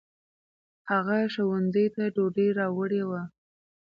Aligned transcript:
هغه 0.91 1.17
ښوونځي 1.33 1.85
ته 1.95 2.03
ډوډۍ 2.15 2.47
راوړې 2.59 3.03
وه. 3.09 3.21